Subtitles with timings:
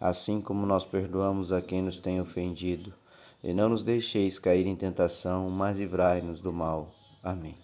[0.00, 2.92] assim como nós perdoamos a quem nos tem ofendido.
[3.42, 6.90] E não nos deixeis cair em tentação, mas livrai-nos do mal.
[7.22, 7.56] Amém.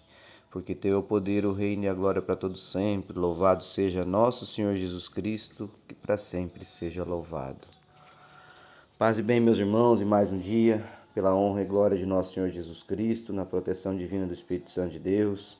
[0.49, 3.17] Porque teu o poder, o reino e a glória para todos sempre.
[3.17, 7.67] Louvado seja nosso Senhor Jesus Cristo, que para sempre seja louvado.
[8.97, 12.33] Paz e bem, meus irmãos, e mais um dia, pela honra e glória de nosso
[12.33, 15.57] Senhor Jesus Cristo, na proteção divina do Espírito Santo de Deus.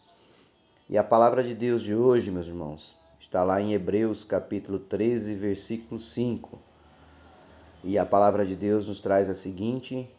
[0.89, 5.33] E a palavra de Deus de hoje, meus irmãos, Está lá em Hebreus capítulo 13,
[5.33, 6.59] versículo 5.
[7.87, 10.09] E a palavra de Deus nos traz a seguinte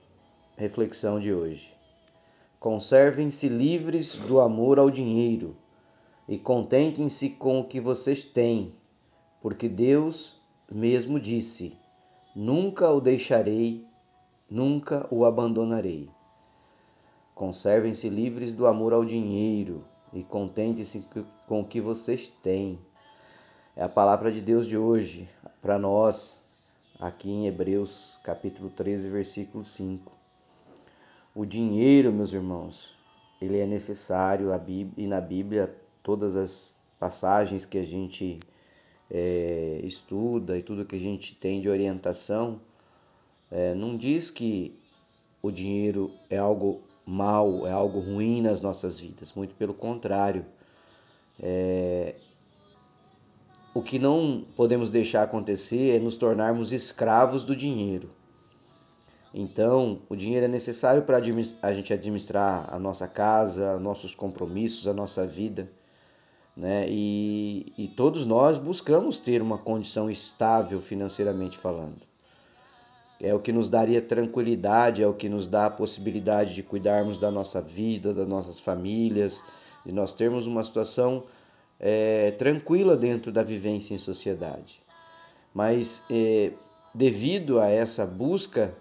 [0.57, 1.75] reflexão de hoje:
[2.61, 5.57] Conservem-se livres do amor ao dinheiro
[6.29, 8.73] e contentem-se com o que vocês têm,
[9.43, 11.77] porque Deus mesmo disse:
[12.37, 13.85] Nunca o deixarei,
[14.49, 16.09] nunca o abandonarei.
[17.35, 21.05] Conservem-se livres do amor ao dinheiro e contentem-se
[21.49, 22.79] com o que vocês têm,
[23.75, 25.29] é a palavra de Deus de hoje
[25.61, 26.41] para nós,
[27.01, 30.13] aqui em Hebreus, capítulo 13, versículo 5.
[31.35, 32.95] O dinheiro, meus irmãos,
[33.41, 34.49] ele é necessário
[34.97, 38.41] e na Bíblia todas as passagens que a gente
[39.11, 42.61] é, estuda e tudo que a gente tem de orientação
[43.51, 44.79] é, não diz que
[45.43, 49.33] o dinheiro é algo mal, é algo ruim nas nossas vidas.
[49.35, 50.45] Muito pelo contrário.
[51.41, 52.15] É,
[53.87, 58.11] que não podemos deixar acontecer é nos tornarmos escravos do dinheiro.
[59.33, 64.95] Então, o dinheiro é necessário para a gente administrar a nossa casa, nossos compromissos, a
[64.95, 65.71] nossa vida.
[66.57, 66.87] Né?
[66.89, 72.01] E, e todos nós buscamos ter uma condição estável financeiramente falando.
[73.21, 77.19] É o que nos daria tranquilidade, é o que nos dá a possibilidade de cuidarmos
[77.19, 79.43] da nossa vida, das nossas famílias,
[79.85, 81.25] de nós termos uma situação
[81.79, 84.81] é, tranquila dentro da vivência em sociedade.
[85.53, 86.53] Mas é,
[86.95, 88.75] devido a essa busca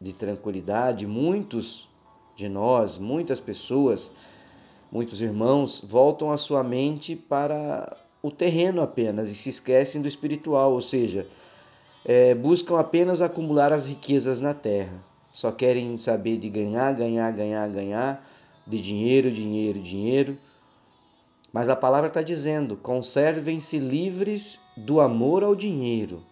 [0.00, 1.88] de tranquilidade, muitos
[2.36, 4.10] de nós, muitas pessoas,
[4.90, 10.72] muitos irmãos voltam a sua mente para o terreno apenas e se esquecem do espiritual,
[10.72, 11.26] ou seja,
[12.04, 15.02] é, buscam apenas acumular as riquezas na terra.
[15.32, 18.26] Só querem saber de ganhar, ganhar, ganhar, ganhar,
[18.66, 20.36] de dinheiro, dinheiro, dinheiro
[21.52, 26.22] mas a palavra está dizendo: conservem-se livres do amor ao dinheiro.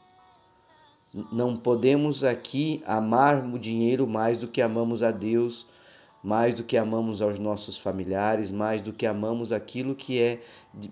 [1.33, 5.67] Não podemos aqui amar o dinheiro mais do que amamos a Deus,
[6.23, 10.41] mais do que amamos aos nossos familiares, mais do que amamos aquilo que é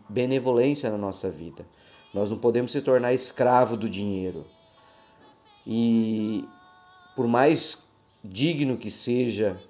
[0.09, 1.67] benevolência na nossa vida.
[2.15, 4.45] Nós não podemos se tornar escravo do dinheiro.
[5.67, 6.49] E
[7.15, 7.79] por mais
[8.25, 9.61] digno que seja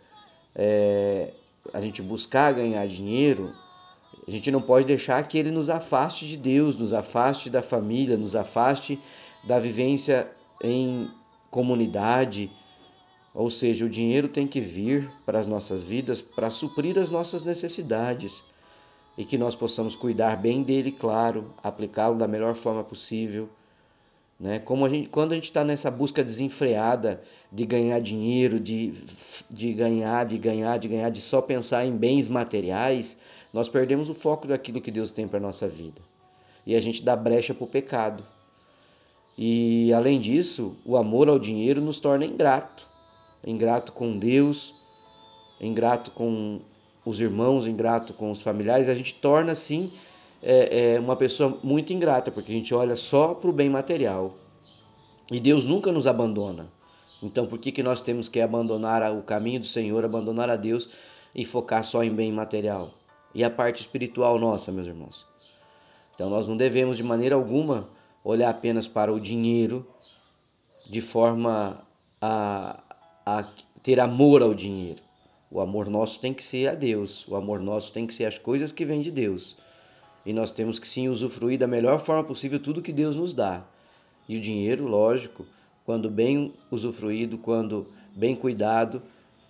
[0.55, 1.33] é,
[1.73, 3.53] a gente buscar ganhar dinheiro,
[4.27, 8.17] a gente não pode deixar que ele nos afaste de Deus, nos afaste da família,
[8.17, 9.01] nos afaste
[9.47, 10.31] da vivência
[10.63, 11.09] em
[11.51, 12.51] comunidade.
[13.33, 17.45] Ou seja, o dinheiro tem que vir para as nossas vidas para suprir as nossas
[17.45, 18.43] necessidades
[19.17, 23.49] e que nós possamos cuidar bem dele, claro, aplicá-lo da melhor forma possível.
[24.39, 24.59] Né?
[24.59, 28.93] Como a gente, quando a gente está nessa busca desenfreada de ganhar dinheiro, de,
[29.49, 33.19] de ganhar, de ganhar, de ganhar, de só pensar em bens materiais,
[33.53, 36.01] nós perdemos o foco daquilo que Deus tem para a nossa vida.
[36.67, 38.25] E a gente dá brecha para o pecado.
[39.39, 42.87] E além disso, o amor ao dinheiro nos torna ingrato.
[43.47, 44.75] Ingrato com Deus,
[45.61, 46.61] ingrato com
[47.05, 48.89] os irmãos, ingrato com os familiares.
[48.89, 49.93] A gente torna assim
[50.43, 54.35] é, é uma pessoa muito ingrata, porque a gente olha só para o bem material.
[55.31, 56.69] E Deus nunca nos abandona.
[57.23, 60.89] Então por que, que nós temos que abandonar o caminho do Senhor, abandonar a Deus
[61.35, 62.91] e focar só em bem material?
[63.37, 65.27] E a parte espiritual nossa, meus irmãos.
[66.15, 67.87] Então nós não devemos de maneira alguma
[68.25, 69.87] olhar apenas para o dinheiro
[70.89, 71.87] de forma
[72.19, 72.81] a,
[73.27, 73.45] a
[73.83, 75.03] ter amor ao dinheiro.
[75.51, 78.39] O amor nosso tem que ser a Deus, o amor nosso tem que ser as
[78.39, 79.59] coisas que vêm de Deus.
[80.25, 83.63] E nós temos que sim usufruir da melhor forma possível tudo que Deus nos dá.
[84.27, 85.45] E o dinheiro, lógico,
[85.85, 89.03] quando bem usufruído, quando bem cuidado,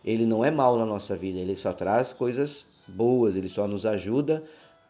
[0.05, 3.85] ele não é mal na nossa vida, ele só traz coisas boas, ele só nos
[3.85, 4.45] ajuda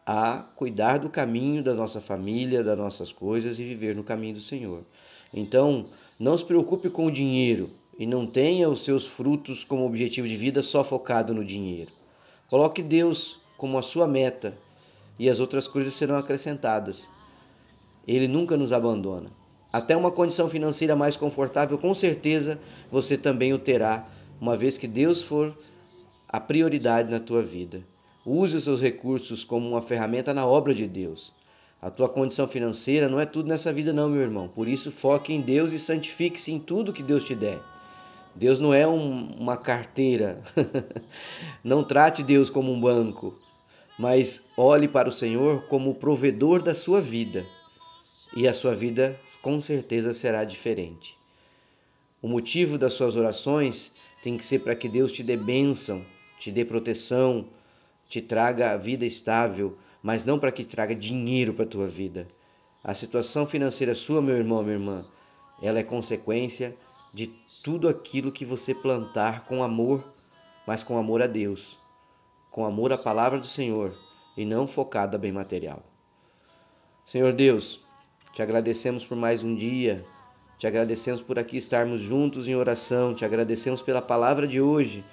[0.05, 4.41] a cuidar do caminho da nossa família, das nossas coisas e viver no caminho do
[4.41, 4.83] Senhor.
[5.33, 5.83] Então,
[6.17, 7.69] não se preocupe com o dinheiro.
[7.97, 11.91] e não tenha os seus frutos como objetivo de vida só focado no dinheiro.
[12.47, 14.55] Coloque Deus como a sua meta
[15.17, 17.07] e as outras coisas serão acrescentadas.
[18.07, 19.31] Ele nunca nos abandona.
[19.73, 22.59] Até uma condição financeira mais confortável, com certeza
[22.91, 24.07] você também o terá,
[24.39, 25.55] uma vez que Deus for
[26.29, 27.81] a prioridade na tua vida.
[28.25, 31.31] Use os seus recursos como uma ferramenta na obra de Deus.
[31.81, 34.47] A tua condição financeira não é tudo nessa vida, não, meu irmão.
[34.47, 37.61] Por isso, foque em Deus e santifique-se em tudo que Deus te der.
[38.35, 40.41] Deus não é um, uma carteira.
[41.63, 43.33] não trate Deus como um banco,
[43.97, 47.45] mas olhe para o Senhor como o provedor da sua vida.
[48.35, 51.17] E a sua vida com certeza será diferente.
[52.21, 53.91] O motivo das suas orações
[54.21, 56.03] tem que ser para que Deus te dê bênção,
[56.39, 57.45] te dê proteção,
[58.07, 62.27] te traga a vida estável, mas não para que traga dinheiro para a tua vida.
[62.83, 65.05] A situação financeira sua, meu irmão, minha irmã,
[65.61, 66.75] ela é consequência
[67.13, 67.27] de
[67.63, 70.03] tudo aquilo que você plantar com amor,
[70.65, 71.77] mas com amor a Deus,
[72.51, 73.97] com amor à palavra do Senhor
[74.35, 75.83] e não focado a bem material.
[77.05, 77.85] Senhor Deus,
[78.33, 80.05] te agradecemos por mais um dia,
[80.59, 85.03] te agradecemos por aqui estarmos juntos em oração, te agradecemos pela palavra de hoje,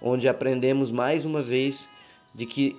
[0.00, 1.88] onde aprendemos mais uma vez
[2.34, 2.76] de que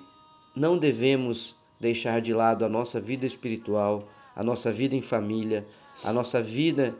[0.54, 5.66] não devemos deixar de lado a nossa vida espiritual, a nossa vida em família,
[6.02, 6.94] a nossa vida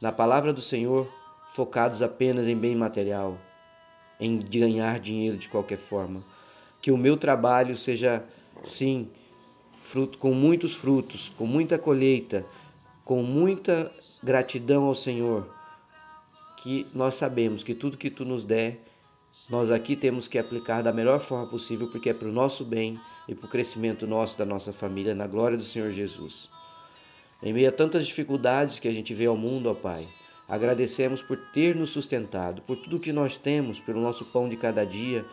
[0.00, 1.06] na palavra do Senhor,
[1.52, 3.38] focados apenas em bem material,
[4.18, 6.22] em ganhar dinheiro de qualquer forma.
[6.80, 8.24] Que o meu trabalho seja,
[8.64, 9.08] sim,
[9.76, 12.44] fruto com muitos frutos, com muita colheita,
[13.04, 13.92] com muita
[14.22, 15.48] gratidão ao Senhor.
[16.58, 18.80] Que nós sabemos que tudo que tu nos der
[19.48, 23.00] nós aqui temos que aplicar da melhor forma possível, porque é para o nosso bem
[23.26, 26.50] e para o crescimento nosso, da nossa família, na glória do Senhor Jesus.
[27.42, 30.06] Em meio a tantas dificuldades que a gente vê ao mundo, ó Pai,
[30.46, 34.84] agradecemos por ter nos sustentado, por tudo que nós temos, pelo nosso pão de cada
[34.84, 35.24] dia,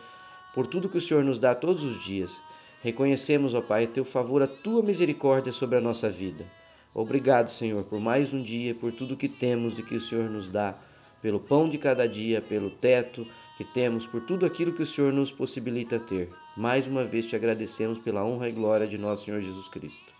[0.54, 2.40] por tudo que o Senhor nos dá todos os dias.
[2.82, 6.46] Reconhecemos, ó Pai, teu favor, a tua misericórdia sobre a nossa vida.
[6.94, 10.48] Obrigado, Senhor, por mais um dia, por tudo que temos e que o Senhor nos
[10.48, 10.74] dá,
[11.22, 13.26] pelo pão de cada dia, pelo teto,
[13.60, 16.30] que temos por tudo aquilo que o Senhor nos possibilita ter.
[16.56, 20.14] Mais uma vez te agradecemos pela honra e glória de nosso Senhor Jesus Cristo.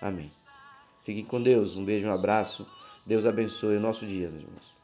[0.00, 0.30] Amém.
[1.04, 1.76] Fiquem com Deus.
[1.76, 2.66] Um beijo, um abraço.
[3.04, 4.77] Deus abençoe o nosso dia, meus irmãos.